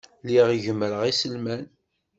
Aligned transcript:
Lliɣ 0.25 0.47
gemmreɣ 0.63 1.03
iselman. 1.11 1.65